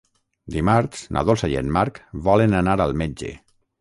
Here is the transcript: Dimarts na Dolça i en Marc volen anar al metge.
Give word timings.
Dimarts 0.53 1.03
na 1.17 1.23
Dolça 1.29 1.49
i 1.51 1.57
en 1.61 1.69
Marc 1.77 1.99
volen 2.29 2.57
anar 2.63 2.79
al 2.87 2.97
metge. 3.03 3.35